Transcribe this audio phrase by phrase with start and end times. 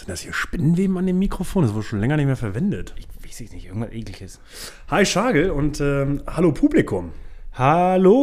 [0.00, 1.62] Sind das hier Spinnenweben an dem Mikrofon?
[1.62, 2.94] Das wurde schon länger nicht mehr verwendet.
[2.96, 4.40] Ich weiß es nicht, irgendwas ekliges.
[4.88, 7.12] Hi Schagel und ähm, hallo Publikum.
[7.52, 8.16] Hallo!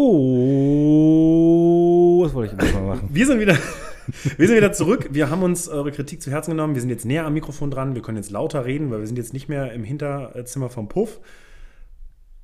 [2.25, 3.09] Was wollte ich jetzt mal machen?
[3.11, 3.55] Wir sind wieder,
[4.37, 5.09] wir sind wieder zurück.
[5.11, 6.73] Wir haben uns eure Kritik zu Herzen genommen.
[6.73, 7.93] Wir sind jetzt näher am Mikrofon dran.
[7.93, 11.19] Wir können jetzt lauter reden, weil wir sind jetzt nicht mehr im Hinterzimmer vom Puff.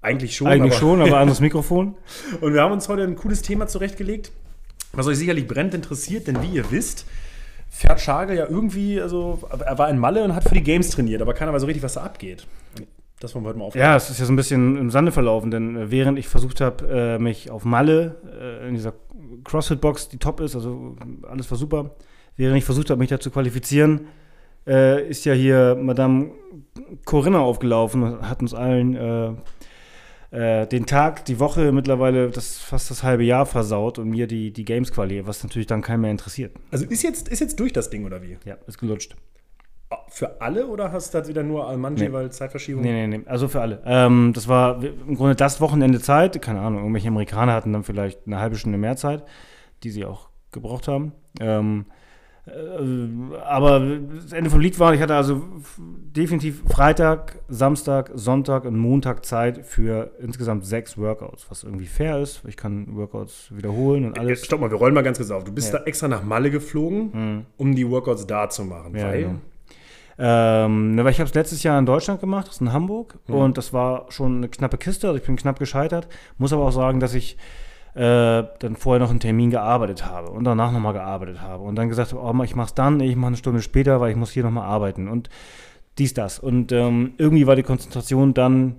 [0.03, 0.45] Eigentlich schon.
[0.45, 1.95] Eigentlich schon, aber anderes Mikrofon.
[2.39, 4.31] Und wir haben uns heute ein cooles Thema zurechtgelegt,
[4.91, 7.07] was euch sicherlich brennend interessiert, denn wie ihr wisst,
[7.73, 11.23] fährt Schagel ja irgendwie, also er war in Malle und hat für die Games trainiert,
[11.23, 12.45] aber keiner weiß so richtig, was da abgeht.
[13.19, 13.83] Das wollen wir heute mal aufnehmen.
[13.83, 16.61] Ja, es ist ja so ein bisschen im Sande verlaufen, denn äh, während ich versucht
[16.61, 18.93] habe, äh, mich auf Malle äh, in dieser
[19.43, 20.95] CrossFit-Box, die top ist, also
[21.27, 21.95] alles war super,
[22.37, 24.07] während ich versucht habe, mich da zu qualifizieren,
[24.65, 26.31] ist ja hier Madame
[27.03, 29.41] Corinna aufgelaufen und hat uns allen
[30.33, 34.51] äh, den Tag, die Woche mittlerweile das fast das halbe Jahr versaut und mir die,
[34.51, 36.55] die Games-Quali, was natürlich dann keinen mehr interessiert.
[36.71, 38.37] Also ist jetzt, ist jetzt durch das Ding oder wie?
[38.45, 39.15] Ja, ist gelutscht.
[40.09, 42.11] Für alle oder hast du das wieder nur Almanji, Nee.
[42.13, 42.81] weil Zeitverschiebung?
[42.81, 43.23] Nee, nee, nee.
[43.27, 43.81] Also für alle.
[43.85, 46.41] Ähm, das war im Grunde das Wochenende Zeit.
[46.41, 49.23] Keine Ahnung, irgendwelche Amerikaner hatten dann vielleicht eine halbe Stunde mehr Zeit,
[49.83, 51.11] die sie auch gebraucht haben.
[51.39, 51.93] Ähm, äh,
[52.45, 53.79] aber
[54.15, 55.41] das Ende vom Lied war, ich hatte also
[55.77, 62.41] definitiv Freitag, Samstag, Sonntag und Montag Zeit für insgesamt sechs Workouts, was irgendwie fair ist.
[62.47, 64.45] Ich kann Workouts wiederholen und alles.
[64.45, 65.45] stopp mal, wir rollen mal ganz kurz auf.
[65.45, 65.79] Du bist Ja.
[65.79, 68.95] da extra nach Malle geflogen, um die Workouts da zu machen.
[68.97, 69.35] Ja, weil genau.
[70.19, 73.57] Ähm, weil ich habe es letztes Jahr in Deutschland gemacht, das ist in Hamburg, und
[73.57, 76.07] das war schon eine knappe Kiste, also ich bin knapp gescheitert.
[76.37, 77.35] Muss aber auch sagen, dass ich
[77.95, 81.89] äh, dann vorher noch einen Termin gearbeitet habe und danach nochmal gearbeitet habe und dann
[81.89, 84.43] gesagt habe, oh, ich mach's dann, ich mache eine Stunde später, weil ich muss hier
[84.43, 85.29] nochmal arbeiten und
[85.99, 86.39] dies, das.
[86.39, 88.77] Und ähm, irgendwie war die Konzentration dann,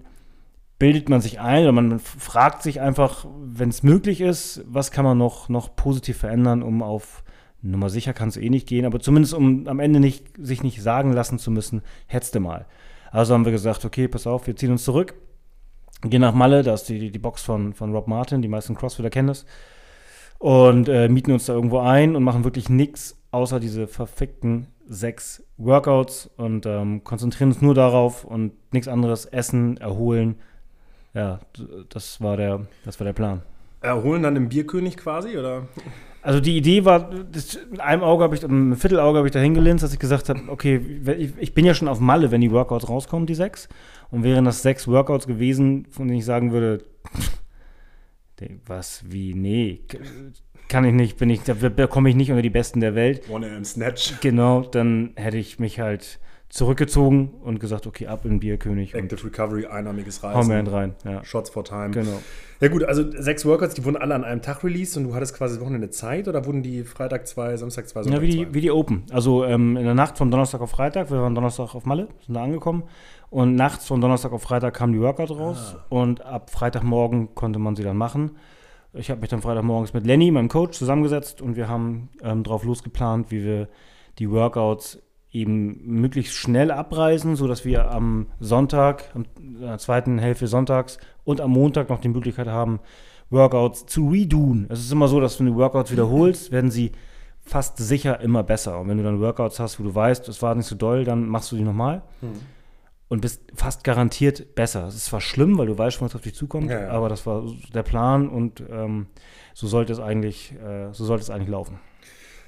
[0.80, 5.04] bildet man sich ein oder man fragt sich einfach, wenn es möglich ist, was kann
[5.04, 7.22] man noch, noch positiv verändern, um auf
[7.62, 10.82] Nummer sicher kann es eh nicht gehen, aber zumindest um am Ende nicht, sich nicht
[10.82, 12.66] sagen lassen zu müssen, hetzte mal.
[13.10, 15.14] Also haben wir gesagt, okay, pass auf, wir ziehen uns zurück,
[16.10, 19.10] gehen nach Malle, da ist die, die Box von, von Rob Martin, die meisten Crossfitter
[19.10, 19.46] kennen das,
[20.38, 25.42] und äh, mieten uns da irgendwo ein und machen wirklich nichts außer diese verfickten sechs
[25.56, 30.36] Workouts und ähm, konzentrieren uns nur darauf und nichts anderes, essen, erholen.
[31.14, 31.40] Ja,
[31.88, 33.42] das war der, das war der Plan.
[33.80, 35.68] erholen dann im Bierkönig quasi, oder?
[36.24, 39.32] Also die Idee war, das, mit einem Auge habe ich, mit einem Viertelauge habe ich
[39.32, 40.80] da hingelinst, dass ich gesagt habe, okay,
[41.38, 43.68] ich, bin ja schon auf Malle, wenn die Workouts rauskommen, die sechs.
[44.10, 46.82] Und wären das sechs Workouts gewesen, von denen ich sagen würde,
[48.64, 49.82] was, wie, nee,
[50.68, 53.28] kann ich nicht, bin ich, da, da komme ich nicht unter die Besten der Welt.
[53.28, 54.14] One im Snatch.
[54.22, 59.24] Genau, dann hätte ich mich halt zurückgezogen und gesagt, okay, ab in Bierkönig und Active
[59.26, 60.94] Recovery, einarmiges hau mir einen Reisen.
[61.04, 61.12] rein.
[61.14, 61.90] Ja, Shots for Time.
[61.90, 62.20] genau.
[62.60, 65.36] Ja gut, also sechs Workouts, die wurden alle an einem Tag released und du hattest
[65.36, 68.44] quasi Wochenende Zeit oder wurden die Freitag zwei, Samstag zwei, Ja, Sonntag wie zwei?
[68.44, 69.02] die, wie die Open.
[69.10, 72.34] Also ähm, in der Nacht von Donnerstag auf Freitag, wir waren Donnerstag auf Malle, sind
[72.34, 72.84] da angekommen.
[73.30, 75.76] Und nachts von Donnerstag auf Freitag kamen die Workout raus.
[75.88, 78.36] Und ab Freitagmorgen konnte man sie dann machen.
[78.92, 82.62] Ich habe mich dann Freitagmorgens mit Lenny, meinem Coach, zusammengesetzt und wir haben ähm, drauf
[82.62, 83.68] losgeplant, wie wir
[84.20, 85.02] die Workouts
[85.34, 91.40] eben möglichst schnell abreisen, sodass wir am Sonntag, am in der zweiten Hälfte sonntags und
[91.40, 92.80] am Montag noch die Möglichkeit haben,
[93.30, 94.66] Workouts zu redoen.
[94.70, 96.92] Es ist immer so, dass wenn du Workouts wiederholst, werden sie
[97.42, 98.78] fast sicher immer besser.
[98.80, 101.26] Und wenn du dann Workouts hast, wo du weißt, es war nicht so doll, dann
[101.26, 102.02] machst du die nochmal
[103.08, 104.86] und bist fast garantiert besser.
[104.86, 106.90] Es ist zwar schlimm, weil du weißt schon, was auf dich zukommt, Ja, ja.
[106.90, 107.42] aber das war
[107.74, 109.06] der Plan und ähm,
[109.52, 111.78] so sollte es eigentlich, äh, so sollte es eigentlich laufen.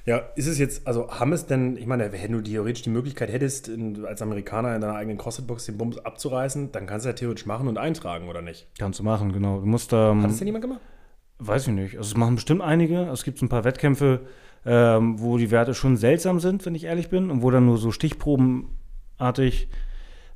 [0.07, 3.31] Ja, ist es jetzt, also haben es denn, ich meine, wenn du theoretisch die Möglichkeit
[3.33, 7.13] hättest, in, als Amerikaner in deiner eigenen CrossFit-Box den Bums abzureißen, dann kannst du ja
[7.15, 8.69] theoretisch machen und eintragen, oder nicht?
[8.79, 9.59] Kannst du machen, genau.
[9.59, 10.81] Du musst ähm, Hat es denn jemand gemacht?
[11.39, 11.99] Weiß ich nicht.
[11.99, 13.01] Also es machen bestimmt einige.
[13.09, 14.21] Es gibt so ein paar Wettkämpfe,
[14.65, 17.77] ähm, wo die Werte schon seltsam sind, wenn ich ehrlich bin, und wo dann nur
[17.77, 19.69] so stichprobenartig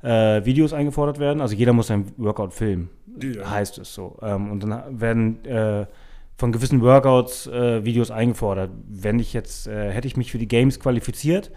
[0.03, 1.39] äh, Videos eingefordert werden.
[1.41, 2.89] Also jeder muss sein Workout filmen,
[3.21, 3.49] Ja.
[3.49, 4.17] heißt es so.
[4.21, 5.85] Ähm, und dann werden äh,
[6.41, 8.71] von gewissen Workouts äh, Videos eingefordert.
[8.87, 11.51] Wenn ich jetzt, äh, hätte ich mich für die Games qualifiziert,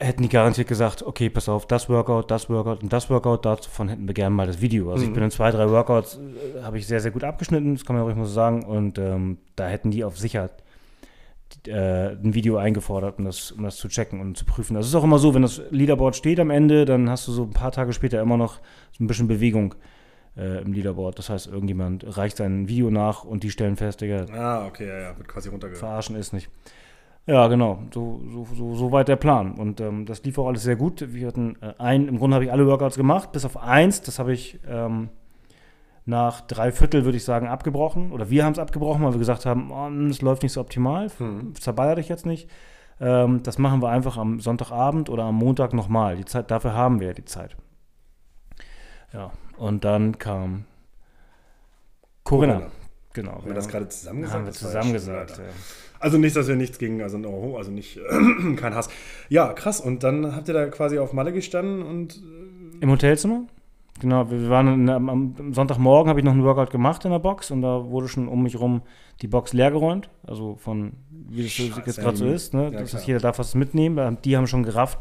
[0.00, 3.88] hätten die garantiert gesagt, okay, pass auf, das Workout, das Workout und das Workout, davon
[3.88, 4.90] hätten wir gerne mal das Video.
[4.90, 7.84] Also ich bin in zwei, drei Workouts, äh, habe ich sehr, sehr gut abgeschnitten, das
[7.84, 8.64] kann man ruhig mal so sagen.
[8.64, 10.50] Und ähm, da hätten die auf sicher
[11.68, 14.74] äh, ein Video eingefordert, um das, um das zu checken und zu prüfen.
[14.74, 17.44] Das ist auch immer so, wenn das Leaderboard steht am Ende, dann hast du so
[17.44, 18.58] ein paar Tage später immer noch
[18.90, 19.76] so ein bisschen Bewegung
[20.36, 21.18] äh, im Leaderboard.
[21.18, 24.98] Das heißt, irgendjemand reicht sein Video nach und die stellen fest, Digga, Ah, okay, ja,
[24.98, 25.78] ja, wird quasi runtergegangen.
[25.80, 26.50] verarschen ist nicht.
[27.26, 27.80] Ja, genau.
[27.92, 29.52] So, so, so, so weit der Plan.
[29.54, 31.12] Und ähm, das lief auch alles sehr gut.
[31.12, 34.00] Wir hatten äh, ein, im Grunde habe ich alle Workouts gemacht, bis auf eins.
[34.02, 35.08] Das habe ich ähm,
[36.04, 38.12] nach drei Viertel, würde ich sagen, abgebrochen.
[38.12, 41.10] Oder wir haben es abgebrochen, weil wir gesagt haben, oh, das läuft nicht so optimal.
[41.18, 41.54] Hm.
[41.56, 42.48] Zerballert dich jetzt nicht.
[43.00, 46.16] Ähm, das machen wir einfach am Sonntagabend oder am Montag nochmal.
[46.16, 47.56] Die Zeit, dafür haben wir ja die Zeit.
[49.12, 50.64] Ja, und dann kam
[52.24, 52.54] Corinna.
[52.54, 52.70] Corinna.
[53.16, 53.32] Genau.
[53.32, 54.38] Haben wir das gerade zusammen gesagt?
[54.38, 55.54] haben wir Das war zusammen ja.
[55.98, 57.98] Also nicht, dass wir nichts gegen, also, no, also nicht,
[58.56, 58.90] kein Hass.
[59.30, 59.80] Ja, krass.
[59.80, 62.22] Und dann habt ihr da quasi auf Malle gestanden und
[62.80, 63.44] Im Hotelzimmer?
[64.00, 67.50] Genau, wir waren in, am, Sonntagmorgen habe ich noch einen Workout gemacht in der Box
[67.50, 68.82] und da wurde schon um mich rum
[69.22, 70.10] die Box leergeräumt.
[70.26, 72.64] Also von wie das Scheiße, jetzt gerade so ist, ne?
[72.64, 73.02] ja, dass klar.
[73.06, 74.18] jeder darf was mitnehmen.
[74.22, 74.98] Die haben schon gerafft.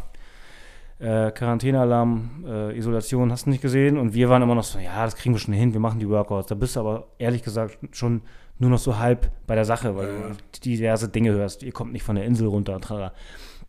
[0.97, 5.03] Äh, Quarantänealarm, äh, Isolation hast du nicht gesehen und wir waren immer noch so, ja,
[5.03, 6.47] das kriegen wir schon hin, wir machen die Workouts.
[6.47, 8.21] Da bist du aber ehrlich gesagt schon
[8.59, 10.27] nur noch so halb bei der Sache, weil Ja.
[10.29, 11.63] du diverse Dinge hörst.
[11.63, 12.79] Ihr kommt nicht von der Insel runter.
[12.79, 13.13] Tralala.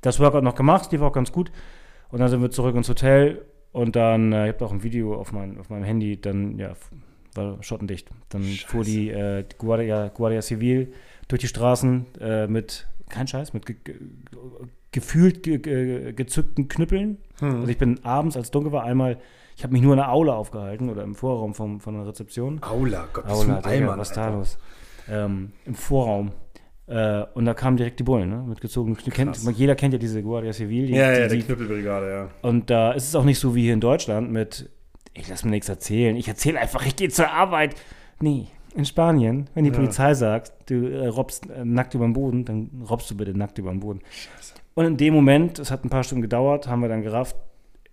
[0.03, 1.51] Das Workout noch gemacht, die war auch ganz gut.
[2.11, 5.17] Und dann sind wir zurück ins Hotel und dann, äh, ich habe auch ein Video
[5.17, 6.75] auf, mein, auf meinem Handy, dann, ja,
[7.35, 8.09] war schottendicht.
[8.29, 10.93] Dann fuhr die äh, Guardia, Guardia Civil
[11.27, 13.97] durch die Straßen äh, mit, kein Scheiß, mit ge ge
[14.93, 17.19] gefühlt ge ge gezückten Knüppeln.
[17.39, 17.61] Hm.
[17.61, 19.19] Also ich bin abends, als dunkel war, einmal,
[19.57, 22.63] ich habe mich nur in der Aula aufgehalten oder im Vorraum vom, von der Rezeption.
[22.63, 24.59] Aula, Gott, Aula, Digga, Allmann, was da los?
[25.09, 26.33] Ähm, Im Vorraum.
[26.87, 28.45] Äh, und da kamen direkt die Bullen, ne?
[28.47, 29.33] Mit gezogenen Knüppeln.
[29.55, 30.87] Jeder kennt ja diese Guardia Civil.
[30.87, 32.29] Die, Ja, ja, die, die, Knüppelbrigade, ja.
[32.43, 34.71] und da ist es auch nicht so wie hier in Deutschland mit,
[35.13, 37.75] ich lass mir nichts erzählen, ich erzähle einfach, ich gehe zur Arbeit.
[38.21, 38.47] Nee,
[38.77, 39.77] in Spanien, wenn die Ja.
[39.77, 43.59] Polizei sagt, du äh, robbst äh, nackt über den Boden, dann robbst du bitte nackt
[43.59, 44.01] über den Boden.
[44.75, 47.37] Und in dem Moment, es hat ein paar Stunden gedauert, haben wir dann gerafft,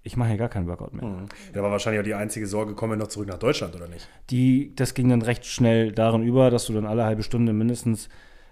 [0.06, 1.06] ich mache hier gar keinen Workout mehr.
[1.06, 1.26] Mhm.
[1.54, 4.08] Da war wahrscheinlich auch die einzige Sorge, kommen wir noch zurück nach Deutschland oder nicht?
[4.30, 8.08] Die, das ging dann recht schnell darin über, dass du dann alle halbe Stunde mindestens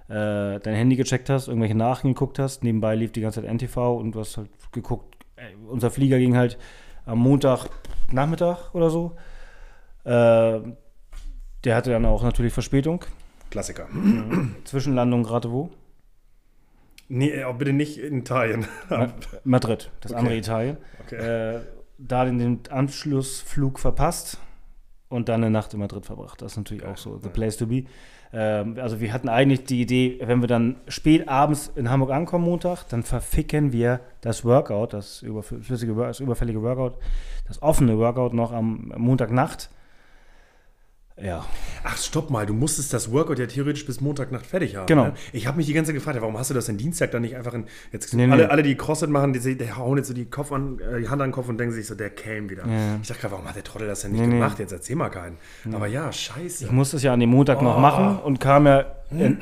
[0.07, 2.63] äh, dein Handy gecheckt hast, irgendwelche Nachrichten geguckt hast.
[2.63, 5.17] Nebenbei lief die ganze Zeit NTV und du hast halt geguckt.
[5.35, 6.57] Ey, unser Flieger ging halt
[7.05, 7.67] am Montag
[8.11, 9.17] Nachmittag oder so.
[10.05, 10.59] Äh,
[11.63, 13.05] der hatte dann auch natürlich Verspätung.
[13.49, 13.87] Klassiker.
[14.63, 15.69] Zwischenlandung gerade wo?
[17.09, 18.65] Nee, auch bitte nicht in Italien.
[18.89, 19.13] Ma
[19.43, 20.19] Madrid, das Okay.
[20.19, 20.77] andere Italien.
[21.05, 21.15] Okay.
[21.55, 21.59] Äh,
[21.97, 24.39] da den, den Anschlussflug verpasst
[25.09, 26.41] und dann eine Nacht in Madrid verbracht.
[26.41, 27.83] Das ist natürlich auch so the place to be.
[28.33, 32.45] Ähm, also wir hatten eigentlich die Idee, wenn wir dann spät abends in Hamburg ankommen
[32.45, 36.93] Montag, dann verficken wir das Workout, das überflüssige, das überfällige Workout,
[37.45, 39.69] das offene Workout noch am Montagnacht.
[41.23, 41.45] Ja,
[41.83, 44.85] Ach, stopp mal, du musstest das Workout ja theoretisch bis Montagnacht fertig haben.
[44.85, 45.05] Genau.
[45.05, 45.13] Ne?
[45.33, 47.35] Ich habe mich die ganze Zeit gefragt, warum hast du das denn Dienstag dann nicht
[47.35, 47.65] einfach in.
[47.91, 48.33] Jetzt Nee, nee.
[48.33, 51.09] alle, alle, die CrossFit machen, die, die hauen jetzt so die, Kopf an, äh, die
[51.09, 52.67] Hand an den Kopf und denken sich so, der came wieder.
[52.67, 52.97] Ja.
[53.01, 54.59] Ich dachte gerade, warum hat der Trottel das denn nicht Nee, gemacht?
[54.59, 55.37] Jetzt erzähl mal keinen.
[55.73, 56.65] Aber ja, scheiße.
[56.65, 58.85] ich musste es ja an dem Montag noch machen und kam ja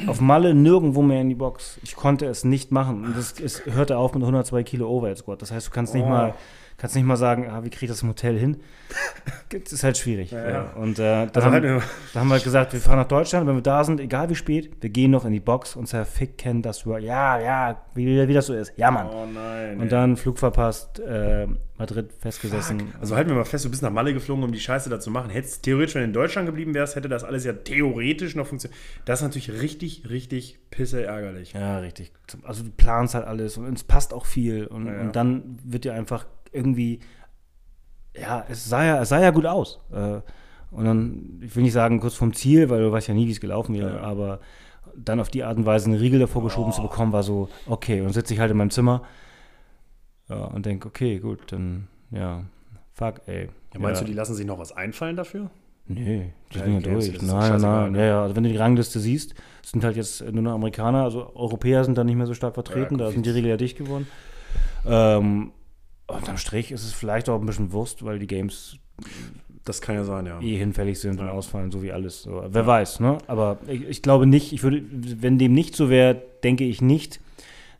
[0.08, 1.78] auf Malle nirgendwo mehr in die Box.
[1.84, 3.04] Ich konnte es nicht machen.
[3.06, 5.42] Und das es hörte auf mit 102 Kilo Overhead Squat.
[5.42, 6.10] Das heißt, du kannst nicht Oh.
[6.10, 6.34] mal
[6.80, 8.58] kannst nicht mal sagen, ah, wie kriege ich das im Hotel hin?
[9.50, 10.30] Das ist halt schwierig.
[10.30, 10.62] Ja, ja.
[10.76, 11.84] Und äh, da, Also haben, halt,
[12.14, 14.36] da haben wir halt gesagt, wir fahren nach Deutschland, wenn wir da sind, egal wie
[14.36, 17.02] spät, wir gehen noch in die Box und zerficken das Work.
[17.02, 18.74] Ja, ja, wie, wie das so ist.
[18.78, 19.08] Ja, Mann.
[19.10, 19.78] oh nein.
[19.78, 19.90] Und ey.
[19.90, 21.48] dann Flug verpasst, äh,
[21.80, 22.94] Madrid festgesessen.
[23.00, 25.10] Also halten wir mal fest, du bist nach Malle geflogen, um die Scheiße da zu
[25.10, 25.30] machen.
[25.30, 28.80] Hättest theoretisch, wenn du in Deutschland geblieben wärst, hätte das alles ja theoretisch noch funktioniert.
[29.06, 31.54] Das ist natürlich richtig, richtig pisse ärgerlich.
[31.54, 32.12] Ja, richtig.
[32.44, 35.02] Also du planst halt alles und es passt auch viel und, ja.
[35.02, 37.00] und dann wird dir einfach irgendwie,
[38.16, 39.80] ja, es sah ja, es sah ja gut aus.
[39.92, 40.22] Äh,
[40.72, 43.32] und dann, ich will nicht sagen kurz vom Ziel, weil du weißt ja nie, wie
[43.32, 44.02] es gelaufen wäre, Ja.
[44.02, 44.40] aber
[44.96, 48.00] dann auf die Art und Weise einen Riegel davor geschoben zu bekommen, war so, okay,
[48.00, 49.04] und dann sitze ich halt in meinem Zimmer
[50.30, 52.44] ja, und denke, okay, gut, dann, ja,
[52.94, 53.50] fuck, ey.
[53.74, 55.50] Ja, meinst du, die lassen sich noch was einfallen dafür?
[55.88, 57.20] Nee, die sind ja durch.
[57.22, 58.08] Nein, nein, ne?
[58.08, 58.22] ja.
[58.22, 59.34] Also wenn du die Rangliste siehst,
[59.66, 63.00] sind halt jetzt nur noch Amerikaner, also Europäer sind da nicht mehr so stark vertreten,
[63.00, 64.08] da sind die Regeln ja dicht geworden.
[64.86, 65.52] Ähm,
[66.10, 68.78] unterm Strich ist es vielleicht auch ein bisschen Wurst, weil die Games
[69.66, 70.40] Das kann ja sein, ja.
[70.42, 71.32] eh hinfällig sind und Ja.
[71.32, 72.24] ausfallen, so wie alles.
[72.24, 73.18] So, wer weiß, ne?
[73.28, 77.20] Aber ich, ich glaube nicht, ich würde, wenn dem nicht so wäre, denke ich nicht,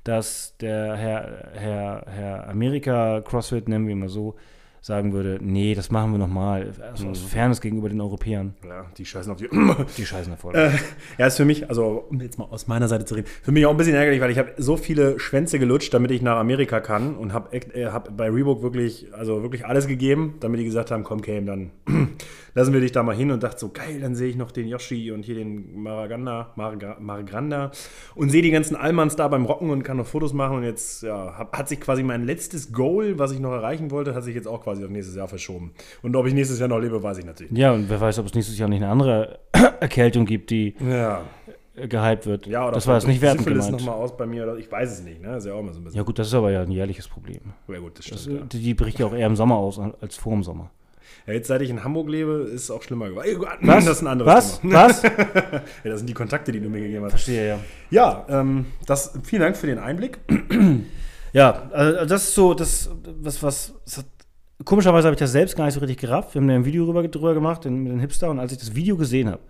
[0.04, 4.36] dass der Herr, Herr, Herr Amerika CrossFit, nennen wir ihn mal so,
[4.82, 6.74] sagen würde, nee, das machen wir nochmal.
[6.92, 7.28] Also aus Mhm.
[7.28, 8.54] Fairness gegenüber den Europäern.
[8.68, 9.50] Ja, die scheißen auf die.
[9.98, 10.56] Die scheißen davor.
[10.56, 10.72] Äh,
[11.18, 13.66] ja, ist für mich, also um jetzt mal aus meiner Seite zu reden, für mich
[13.66, 16.80] auch ein bisschen ärgerlich, weil ich habe so viele Schwänze gelutscht, damit ich nach Amerika
[16.80, 20.92] kann und habe äh, hab bei Reebok wirklich, also wirklich alles gegeben, damit die gesagt
[20.92, 21.72] haben, komm Cam, dann
[22.56, 24.68] lassen wir dich da mal hin und dachte so, geil, dann sehe ich noch den
[24.68, 27.72] Yoshi und hier den Maraganda, Marga, Maragranda
[28.16, 31.04] und sehe die ganzen Allmanns da beim Rocken und kann noch Fotos machen und jetzt
[31.04, 34.36] ja, hab, hat sich quasi mein letztes Goal, was ich noch erreichen wollte, hat sich
[34.36, 35.74] jetzt auch quasi auf nächstes Jahr verschoben.
[36.02, 37.62] Und ob ich nächstes Jahr noch lebe, weiß ich natürlich nicht.
[37.62, 39.40] Ja, und wer weiß, ob es nächstes Jahr nicht eine andere
[39.80, 41.22] Erkältung gibt, die Ja.
[41.76, 42.46] gehypt wird.
[42.48, 43.86] Ja, oder das war jetzt nicht wertend Syphilis gemeint.
[43.86, 45.38] nochmal aus bei mir, oder ich weiß es nicht, ne?
[45.38, 45.98] ist ja auch immer so ein bisschen.
[45.98, 47.40] Ja gut, das ist aber ja ein jährliches Problem.
[47.68, 48.20] Ja, gut, das stimmt.
[48.20, 48.40] Das, ja.
[48.52, 50.72] die, die bricht ja auch eher im Sommer aus als vor dem Sommer.
[51.28, 53.28] Ja, jetzt seit ich in Hamburg lebe, ist es auch schlimmer geworden.
[53.62, 53.86] Was?
[53.86, 54.62] Das ist ein anderes Was?
[54.62, 54.74] Thema.
[54.74, 55.04] Was?
[55.84, 57.12] Ja, das sind die Kontakte, die du mir gegeben hast.
[57.12, 57.60] Verstehe, ja.
[57.92, 60.20] Ja, ähm, das, vielen Dank für den Einblick.
[61.32, 62.90] Ja, also das ist so, das,
[63.22, 64.06] was, was, das hat,
[64.66, 66.34] komischerweise habe ich das selbst gar nicht so richtig gerafft.
[66.34, 68.58] Wir haben da ein Video drüber, drüber gemacht den, mit den Hipster und als ich
[68.58, 69.42] das Video gesehen habe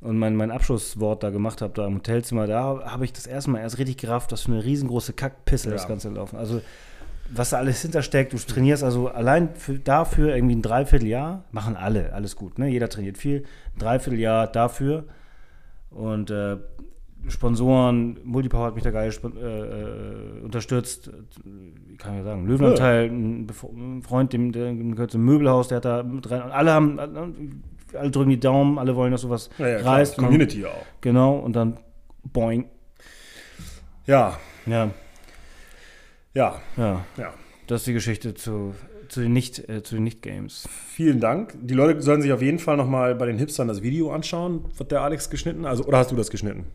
[0.00, 3.50] und mein, mein Abschlusswort da gemacht habe, da im Hotelzimmer, da habe ich das erste
[3.50, 5.88] Mal erst richtig gerafft, dass für eine riesengroße Kackpisse das Ja.
[5.88, 6.36] Ganze laufen.
[6.36, 6.60] Also,
[7.32, 12.12] was da alles hintersteckt, du trainierst also allein für, dafür irgendwie ein Dreivierteljahr, machen alle,
[12.12, 12.68] alles gut, ne?
[12.68, 15.04] Jeder trainiert viel, ein Dreivierteljahr dafür
[15.90, 16.56] und äh,
[17.28, 21.10] Sponsoren, Multipower hat mich da geil äh, äh, unterstützt.
[21.86, 22.46] Wie kann ich sagen?
[22.46, 26.42] Löwenanteil, ein, Bef- ein Freund, dem, dem gehört zum Möbelhaus, der hat da mit rein.
[26.42, 26.98] Und alle haben,
[27.94, 30.18] alle drücken die Daumen, alle wollen, dass sowas Ja, ja, klar, reißt.
[30.18, 30.84] Und dann- Community auch.
[31.00, 31.78] Genau, und dann
[32.30, 32.66] boing.
[34.06, 34.90] Ja, Ja,
[36.34, 37.04] ja, ja.
[37.16, 37.32] ja.
[37.66, 38.74] Das ist die Geschichte zu,
[39.08, 40.68] zu den Nicht, äh, zu den Nicht-Games.
[40.88, 41.54] Vielen Dank.
[41.62, 44.88] Die Leute sollen sich auf jeden Fall nochmal bei den Hipstern das Video anschauen, was
[44.88, 46.66] der Alex geschnitten Also, oder hast du das geschnitten?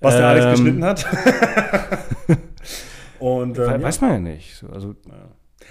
[0.00, 0.50] Was der Alex Ähm.
[0.52, 1.06] geschnitten hat.
[3.18, 3.82] Und ähm, ja.
[3.82, 4.54] Weiß man ja nicht.
[4.56, 4.94] So, also,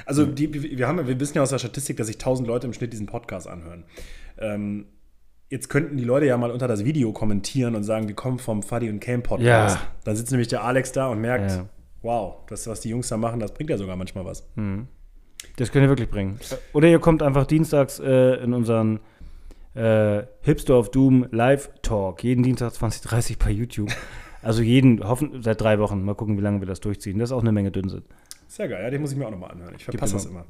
[0.06, 2.74] Also die, wir, haben, wir wissen ja aus der Statistik, dass sich 1000 Leute im
[2.74, 3.86] Schnitt diesen Podcast anhören.
[4.38, 4.86] Ähm,
[5.50, 8.64] jetzt könnten die Leute ja mal unter das Video kommentieren und sagen, wir kommen vom
[8.64, 9.78] Fuddy und Cam Podcast.
[9.78, 9.82] Ja.
[10.04, 11.66] Dann sitzt nämlich der Alex da und merkt, Ja.
[12.08, 14.48] Wow, das, was die Jungs da machen, das bringt ja sogar manchmal was.
[15.58, 16.40] Das könnt ihr wirklich bringen.
[16.74, 19.00] Oder ihr kommt einfach dienstags äh, in unseren
[19.76, 22.24] äh, Hipster of Doom Live Talk.
[22.24, 23.92] Jeden Dienstag 2030 bei YouTube.
[24.42, 26.04] Also jeden, hoffen, seit drei Wochen.
[26.04, 27.20] Mal gucken, wie lange wir das durchziehen.
[27.20, 28.04] Das ist auch eine Menge Dünnsinn.
[28.48, 29.76] Sehr geil, ja, den muss ich mir auch nochmal anhören.
[29.76, 30.42] Ich verpasse das immer.
[30.42, 30.46] immer.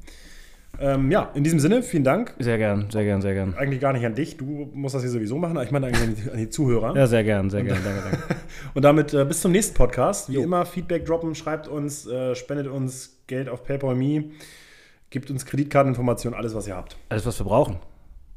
[0.80, 2.34] Ähm, ja, in diesem Sinne, vielen Dank.
[2.40, 3.56] Sehr gern, sehr gern, sehr gern.
[3.56, 6.04] Eigentlich gar nicht an dich, du musst das hier sowieso machen, aber ich meine eigentlich
[6.04, 6.96] an die, an die Zuhörer.
[6.96, 7.80] Ja, sehr gern, sehr gern.
[7.84, 8.36] Danke, danke.
[8.74, 10.30] Und damit äh, bis zum nächsten Podcast.
[10.30, 10.44] Wie Jo.
[10.44, 14.26] immer, Feedback droppen, schreibt uns, äh, spendet uns Geld auf PayPal Me,
[15.10, 16.98] gibt uns Kreditkarteninformationen, alles, was ihr habt.
[17.10, 17.78] Alles, was wir brauchen.